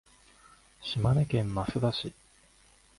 [0.81, 2.11] 島根県益田市